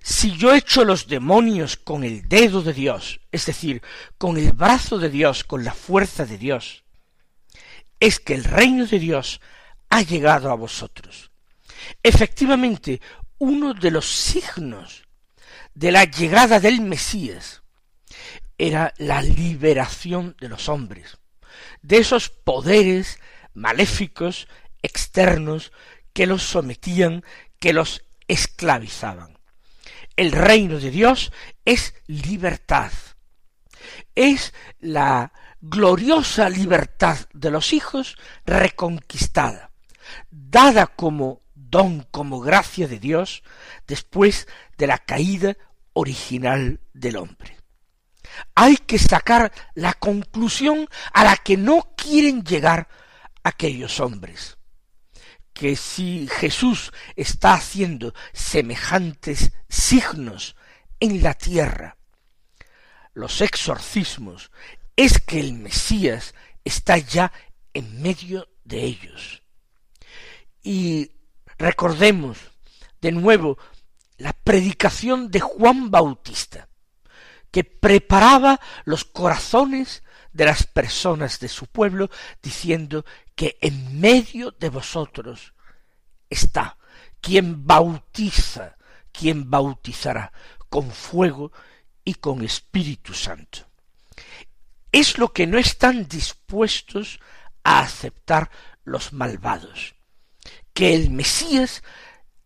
si 0.01 0.37
yo 0.37 0.53
echo 0.53 0.85
los 0.85 1.07
demonios 1.07 1.75
con 1.75 2.05
el 2.05 2.29
dedo 2.29 2.61
de 2.61 2.71
Dios, 2.71 3.19
es 3.29 3.45
decir, 3.45 3.81
con 4.17 4.37
el 4.37 4.53
brazo 4.53 4.97
de 4.99 5.09
Dios, 5.09 5.43
con 5.43 5.65
la 5.65 5.73
fuerza 5.73 6.25
de 6.25 6.37
Dios, 6.37 6.85
es 7.99 8.21
que 8.21 8.35
el 8.35 8.45
reino 8.45 8.85
de 8.85 8.97
Dios 8.97 9.41
ha 9.89 10.01
llegado 10.01 10.49
a 10.49 10.55
vosotros. 10.55 11.29
Efectivamente, 12.01 13.01
uno 13.37 13.73
de 13.73 13.91
los 13.91 14.05
signos 14.09 15.03
de 15.73 15.91
la 15.91 16.05
llegada 16.05 16.61
del 16.61 16.79
Mesías 16.79 17.61
era 18.57 18.93
la 18.97 19.21
liberación 19.21 20.37
de 20.39 20.47
los 20.47 20.69
hombres, 20.69 21.17
de 21.81 21.97
esos 21.97 22.29
poderes 22.29 23.19
maléficos 23.53 24.47
externos 24.81 25.73
que 26.13 26.25
los 26.25 26.43
sometían, 26.43 27.25
que 27.59 27.73
los 27.73 28.05
esclavizaban. 28.29 29.37
El 30.15 30.31
reino 30.31 30.79
de 30.79 30.91
Dios 30.91 31.33
es 31.65 31.93
libertad. 32.07 32.91
Es 34.15 34.53
la 34.79 35.33
gloriosa 35.59 36.47
libertad 36.49 37.17
de 37.33 37.51
los 37.51 37.73
hijos 37.73 38.17
reconquistada, 38.45 39.71
dada 40.29 40.87
como 40.87 41.41
don, 41.53 42.07
como 42.11 42.39
gracia 42.39 42.87
de 42.87 42.99
Dios, 42.99 43.43
después 43.87 44.47
de 44.77 44.87
la 44.87 44.99
caída 44.99 45.57
original 45.93 46.79
del 46.93 47.17
hombre. 47.17 47.57
Hay 48.55 48.77
que 48.77 48.99
sacar 48.99 49.51
la 49.73 49.93
conclusión 49.93 50.87
a 51.13 51.23
la 51.23 51.35
que 51.37 51.57
no 51.57 51.93
quieren 51.97 52.43
llegar 52.43 52.87
aquellos 53.43 53.99
hombres 53.99 54.58
que 55.59 55.75
si 55.75 56.25
Jesús 56.29 56.93
está 57.17 57.55
haciendo 57.55 58.13
semejantes 58.31 59.51
signos 59.67 60.55
en 61.01 61.21
la 61.21 61.33
tierra, 61.33 61.97
los 63.13 63.41
exorcismos, 63.41 64.51
es 64.95 65.19
que 65.19 65.41
el 65.41 65.51
Mesías 65.51 66.33
está 66.63 66.97
ya 66.97 67.33
en 67.73 68.01
medio 68.01 68.47
de 68.63 68.85
ellos. 68.85 69.43
Y 70.63 71.11
recordemos 71.57 72.37
de 73.01 73.11
nuevo 73.11 73.57
la 74.15 74.31
predicación 74.31 75.29
de 75.29 75.41
Juan 75.41 75.91
Bautista, 75.91 76.69
que 77.51 77.65
preparaba 77.65 78.61
los 78.85 79.03
corazones 79.03 80.03
de 80.33 80.45
las 80.45 80.65
personas 80.65 81.39
de 81.39 81.47
su 81.47 81.67
pueblo, 81.67 82.09
diciendo 82.41 83.05
que 83.35 83.57
en 83.61 83.99
medio 83.99 84.51
de 84.51 84.69
vosotros 84.69 85.53
está 86.29 86.77
quien 87.21 87.65
bautiza, 87.65 88.77
quien 89.11 89.49
bautizará 89.49 90.31
con 90.69 90.91
fuego 90.91 91.51
y 92.03 92.15
con 92.15 92.43
Espíritu 92.43 93.13
Santo. 93.13 93.67
Es 94.91 95.17
lo 95.17 95.33
que 95.33 95.47
no 95.47 95.57
están 95.57 96.07
dispuestos 96.07 97.19
a 97.63 97.79
aceptar 97.79 98.49
los 98.83 99.13
malvados, 99.13 99.95
que 100.73 100.95
el 100.95 101.11
Mesías 101.11 101.83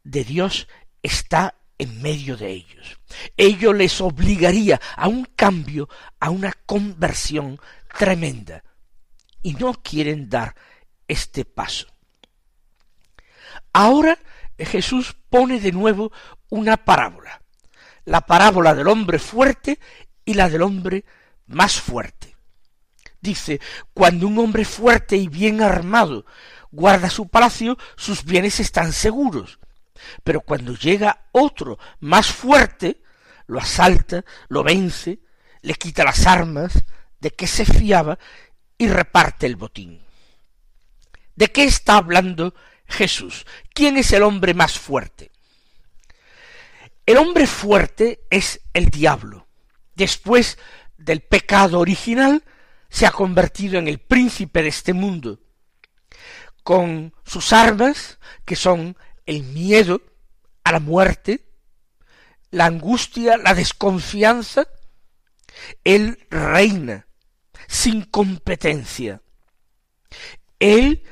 de 0.04 0.24
Dios 0.24 0.68
está 1.02 1.56
en 1.84 2.02
medio 2.02 2.36
de 2.36 2.52
ellos. 2.52 3.00
Ello 3.38 3.74
les 3.74 4.02
obligaría 4.02 4.80
a 4.96 5.08
un 5.08 5.26
cambio, 5.36 5.88
a 6.20 6.30
una 6.30 6.52
conversión 6.66 7.60
tremenda, 7.98 8.64
y 9.42 9.54
no 9.54 9.74
quieren 9.74 10.30
dar 10.30 10.56
este 11.08 11.46
paso. 11.46 11.88
Ahora 13.72 14.18
Jesús 14.58 15.16
pone 15.30 15.60
de 15.60 15.72
nuevo 15.72 16.12
una 16.50 16.78
parábola, 16.78 17.42
la 18.06 18.22
parábola 18.22 18.74
del 18.74 18.88
hombre 18.88 19.20
fuerte 19.20 19.80
y 20.26 20.34
la 20.34 20.50
del 20.50 20.62
hombre 20.62 21.06
más 21.48 21.80
fuerte. 21.80 22.36
Dice, 23.20 23.62
cuando 23.94 24.28
un 24.28 24.38
hombre 24.40 24.66
fuerte 24.66 25.16
y 25.16 25.28
bien 25.28 25.62
armado 25.62 26.26
guarda 26.72 27.10
su 27.10 27.28
palacio, 27.28 27.78
sus 27.96 28.26
bienes 28.26 28.60
están 28.60 28.92
seguros. 28.92 29.60
Pero 30.24 30.42
cuando 30.42 30.76
llega 30.76 31.28
otro 31.32 31.78
más 32.00 32.28
fuerte, 32.28 33.02
lo 33.48 33.60
asalta, 33.60 34.24
lo 34.50 34.64
vence, 34.64 35.20
le 35.62 35.74
quita 35.76 36.04
las 36.04 36.26
armas 36.28 36.84
de 37.20 37.32
que 37.32 37.48
se 37.48 37.66
fiaba 37.66 38.18
y 38.78 38.88
reparte 38.88 39.46
el 39.46 39.56
botín. 39.56 40.02
¿De 41.36 41.52
qué 41.52 41.64
está 41.64 41.98
hablando 41.98 42.54
Jesús? 42.86 43.46
¿Quién 43.74 43.98
es 43.98 44.12
el 44.12 44.24
hombre 44.24 44.54
más 44.54 44.78
fuerte? 44.78 45.32
El 47.06 47.18
hombre 47.18 47.48
fuerte 47.48 48.22
es 48.30 48.62
el 48.74 48.90
diablo. 48.90 49.48
Después 49.96 50.58
del 50.98 51.22
pecado 51.22 51.80
original, 51.80 52.44
se 52.90 53.06
ha 53.06 53.12
convertido 53.12 53.80
en 53.80 53.88
el 53.88 54.00
príncipe 54.00 54.62
de 54.62 54.70
este 54.70 54.94
mundo, 54.94 55.40
con 56.64 57.14
sus 57.26 57.52
armas, 57.52 58.20
que 58.46 58.56
son 58.56 58.96
el 59.26 59.44
miedo 59.44 60.02
a 60.64 60.72
la 60.72 60.80
muerte, 60.80 61.46
la 62.52 62.66
angustia, 62.66 63.38
la 63.38 63.54
desconfianza, 63.54 64.68
él 65.84 66.26
reina 66.30 67.08
sin 67.68 68.04
competencia. 68.04 69.22
Él 70.60 71.04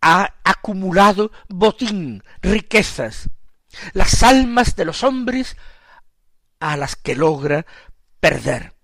ha 0.00 0.34
acumulado 0.44 1.30
botín, 1.48 2.22
riquezas, 2.42 3.30
las 3.92 4.22
almas 4.22 4.76
de 4.76 4.84
los 4.84 5.04
hombres 5.04 5.56
a 6.58 6.76
las 6.76 6.96
que 6.96 7.14
logra 7.14 7.64
perder. 8.18 8.74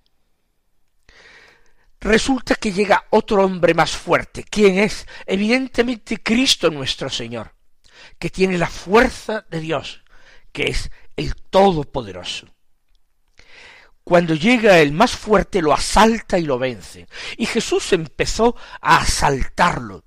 Resulta 2.00 2.54
que 2.54 2.72
llega 2.72 3.06
otro 3.10 3.44
hombre 3.44 3.74
más 3.74 3.96
fuerte. 3.96 4.44
¿Quién 4.44 4.78
es? 4.78 5.06
Evidentemente 5.26 6.22
Cristo 6.22 6.70
nuestro 6.70 7.10
Señor, 7.10 7.55
que 8.18 8.30
tiene 8.30 8.59
la 8.59 8.68
fuerza 8.68 9.46
de 9.50 9.61
Dios, 9.61 10.02
que 10.52 10.64
es 10.64 10.90
el 11.16 11.35
Todopoderoso. 11.35 12.48
Cuando 14.04 14.35
llega 14.35 14.78
el 14.78 14.92
más 14.92 15.16
fuerte 15.16 15.61
lo 15.61 15.72
asalta 15.72 16.38
y 16.38 16.42
lo 16.42 16.61
vence. 16.61 17.09
Y 17.37 17.46
Jesús 17.46 17.92
empezó 17.92 18.54
a 18.80 18.98
asaltarlo. 18.98 20.04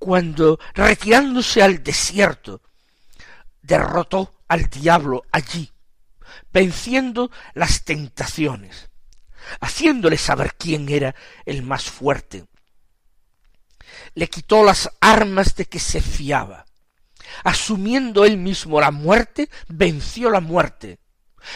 Cuando, 0.00 0.58
retirándose 0.74 1.62
al 1.62 1.84
desierto, 1.84 2.60
derrotó 3.62 4.42
al 4.48 4.68
diablo 4.68 5.22
allí, 5.30 5.72
venciendo 6.52 7.30
las 7.54 7.84
tentaciones, 7.84 8.90
haciéndole 9.60 10.16
saber 10.16 10.54
quién 10.58 10.88
era 10.88 11.14
el 11.44 11.62
más 11.62 11.84
fuerte. 11.84 12.46
Le 14.14 14.28
quitó 14.28 14.64
las 14.64 14.90
armas 15.00 15.54
de 15.54 15.66
que 15.66 15.78
se 15.78 16.00
fiaba. 16.00 16.66
Asumiendo 17.44 18.24
él 18.24 18.36
mismo 18.36 18.80
la 18.80 18.90
muerte, 18.90 19.48
venció 19.68 20.30
la 20.30 20.40
muerte, 20.40 20.98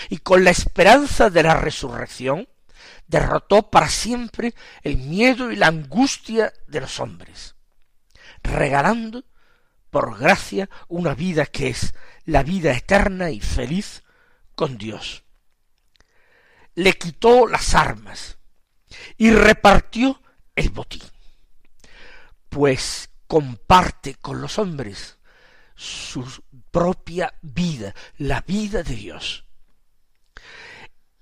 y 0.08 0.18
con 0.18 0.44
la 0.44 0.50
esperanza 0.50 1.30
de 1.30 1.42
la 1.42 1.54
resurrección, 1.54 2.48
derrotó 3.06 3.70
para 3.70 3.88
siempre 3.88 4.54
el 4.82 4.96
miedo 4.96 5.50
y 5.50 5.56
la 5.56 5.68
angustia 5.68 6.52
de 6.66 6.80
los 6.80 7.00
hombres, 7.00 7.54
regalando 8.42 9.24
por 9.90 10.18
gracia 10.18 10.70
una 10.88 11.14
vida 11.14 11.46
que 11.46 11.68
es 11.68 11.94
la 12.24 12.42
vida 12.42 12.72
eterna 12.72 13.30
y 13.30 13.40
feliz 13.40 14.02
con 14.54 14.78
Dios. 14.78 15.24
Le 16.74 16.94
quitó 16.94 17.46
las 17.46 17.74
armas 17.74 18.38
y 19.18 19.30
repartió 19.30 20.22
el 20.56 20.70
botín, 20.70 21.02
pues 22.48 23.10
comparte 23.26 24.14
con 24.14 24.40
los 24.40 24.58
hombres 24.58 25.18
su 25.82 26.24
propia 26.70 27.34
vida, 27.42 27.94
la 28.16 28.40
vida 28.42 28.82
de 28.82 28.94
Dios. 28.94 29.44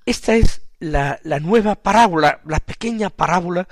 Esta 0.04 0.34
es 0.34 0.62
la, 0.78 1.18
nueva 1.40 1.76
parábola, 1.76 2.42
la 2.44 2.60
pequeña 2.60 3.08
parábola 3.08 3.66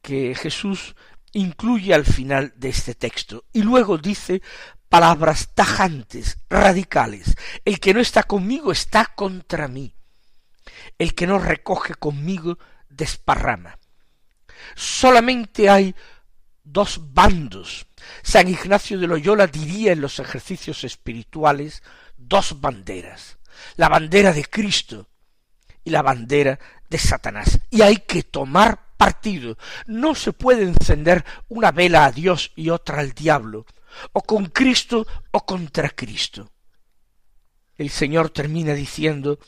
que 0.00 0.34
Jesús 0.34 0.96
incluye 1.32 1.92
al 1.92 2.06
final 2.06 2.54
de 2.56 2.70
este 2.70 2.94
texto. 2.94 3.44
Y 3.52 3.62
luego 3.62 3.98
dice 3.98 4.40
palabras 4.88 5.50
tajantes, 5.54 6.38
radicales. 6.48 7.36
El 7.64 7.78
que 7.78 7.92
no 7.92 8.00
está 8.00 8.22
conmigo 8.22 8.72
está 8.72 9.12
contra 9.14 9.68
mí. 9.68 9.94
El 10.98 11.14
que 11.14 11.26
no 11.26 11.38
recoge 11.38 11.94
conmigo 11.94 12.58
desparrama. 12.88 13.78
Solamente 14.74 15.68
hay 15.68 15.94
dos 16.64 17.12
bandos. 17.12 17.86
San 18.22 18.48
Ignacio 18.48 18.98
de 18.98 19.06
Loyola 19.06 19.46
diría 19.46 19.92
en 19.92 20.00
los 20.00 20.18
ejercicios 20.18 20.84
espirituales 20.84 21.82
dos 22.16 22.60
banderas. 22.60 23.38
La 23.76 23.88
bandera 23.88 24.32
de 24.32 24.44
Cristo 24.44 25.08
y 25.84 25.90
la 25.90 26.02
bandera 26.02 26.58
de 26.88 26.98
Satanás. 26.98 27.60
Y 27.70 27.82
hay 27.82 27.98
que 27.98 28.22
tomar 28.22 28.96
partido. 28.96 29.56
No 29.86 30.14
se 30.14 30.32
puede 30.32 30.64
encender 30.64 31.24
una 31.48 31.70
vela 31.72 32.04
a 32.04 32.12
Dios 32.12 32.52
y 32.54 32.70
otra 32.70 33.00
al 33.00 33.12
diablo, 33.12 33.66
o 34.12 34.22
con 34.22 34.46
Cristo 34.46 35.06
o 35.30 35.46
contra 35.46 35.90
Cristo. 35.90 36.50
El 37.76 37.90
Señor 37.90 38.30
termina 38.30 38.74
diciendo 38.74 39.38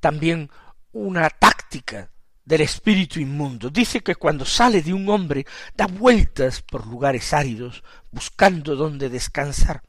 también 0.00 0.50
una 0.92 1.30
táctica 1.30 2.10
del 2.44 2.60
espíritu 2.60 3.20
inmundo. 3.20 3.70
Dice 3.70 4.00
que 4.00 4.14
cuando 4.14 4.44
sale 4.44 4.82
de 4.82 4.92
un 4.92 5.08
hombre 5.08 5.46
da 5.74 5.86
vueltas 5.86 6.62
por 6.62 6.86
lugares 6.86 7.32
áridos, 7.32 7.82
buscando 8.10 8.76
donde 8.76 9.08
descansar. 9.08 9.82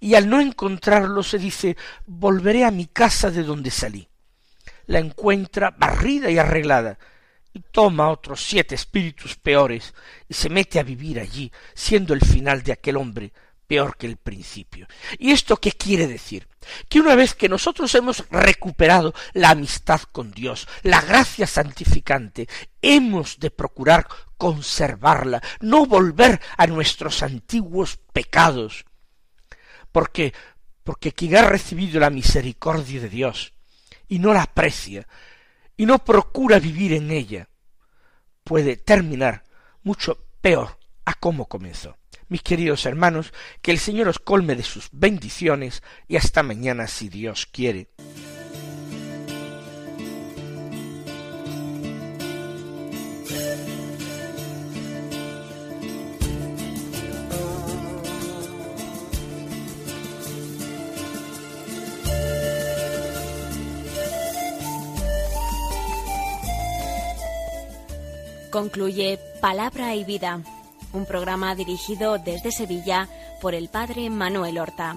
Y 0.00 0.14
al 0.14 0.28
no 0.28 0.40
encontrarlo 0.40 1.22
se 1.22 1.38
dice 1.38 1.76
volveré 2.06 2.64
a 2.64 2.70
mi 2.70 2.86
casa 2.86 3.30
de 3.30 3.42
donde 3.42 3.70
salí. 3.70 4.08
La 4.86 4.98
encuentra 4.98 5.70
barrida 5.70 6.30
y 6.30 6.38
arreglada, 6.38 6.98
y 7.52 7.60
toma 7.60 8.10
otros 8.10 8.44
siete 8.44 8.74
espíritus 8.74 9.36
peores 9.36 9.94
y 10.28 10.34
se 10.34 10.48
mete 10.48 10.78
a 10.78 10.84
vivir 10.84 11.20
allí, 11.20 11.52
siendo 11.74 12.14
el 12.14 12.20
final 12.20 12.62
de 12.62 12.72
aquel 12.72 12.96
hombre 12.96 13.32
peor 13.70 13.96
que 13.96 14.08
el 14.08 14.16
principio. 14.16 14.88
¿Y 15.16 15.30
esto 15.30 15.56
qué 15.58 15.70
quiere 15.70 16.08
decir? 16.08 16.48
Que 16.88 16.98
una 16.98 17.14
vez 17.14 17.36
que 17.36 17.48
nosotros 17.48 17.94
hemos 17.94 18.28
recuperado 18.28 19.14
la 19.32 19.50
amistad 19.50 20.00
con 20.10 20.32
Dios, 20.32 20.66
la 20.82 21.00
gracia 21.00 21.46
santificante, 21.46 22.48
hemos 22.82 23.38
de 23.38 23.52
procurar 23.52 24.08
conservarla, 24.36 25.40
no 25.60 25.86
volver 25.86 26.40
a 26.56 26.66
nuestros 26.66 27.22
antiguos 27.22 28.00
pecados. 28.12 28.84
Porque 29.92 30.34
porque 30.82 31.12
quien 31.12 31.36
ha 31.36 31.42
recibido 31.42 32.00
la 32.00 32.10
misericordia 32.10 33.00
de 33.00 33.08
Dios 33.08 33.52
y 34.08 34.18
no 34.18 34.34
la 34.34 34.42
aprecia, 34.42 35.06
y 35.76 35.86
no 35.86 36.04
procura 36.04 36.58
vivir 36.58 36.92
en 36.94 37.12
ella, 37.12 37.48
puede 38.42 38.76
terminar 38.76 39.44
mucho 39.84 40.26
peor 40.40 40.80
a 41.04 41.14
cómo 41.14 41.46
comenzó. 41.46 41.99
Mis 42.30 42.42
queridos 42.42 42.86
hermanos, 42.86 43.32
que 43.60 43.72
el 43.72 43.78
Señor 43.78 44.06
os 44.06 44.20
colme 44.20 44.54
de 44.54 44.62
sus 44.62 44.88
bendiciones 44.92 45.82
y 46.06 46.16
hasta 46.16 46.44
mañana 46.44 46.86
si 46.86 47.08
Dios 47.08 47.44
quiere. 47.44 47.88
Concluye 68.50 69.18
Palabra 69.40 69.94
y 69.94 70.04
Vida, 70.04 70.42
un 70.92 71.06
programa 71.06 71.54
dirigido 71.54 72.18
desde 72.18 72.52
Sevilla 72.52 73.08
por 73.40 73.54
el 73.54 73.68
Padre 73.68 74.10
Manuel 74.10 74.58
Horta. 74.58 74.96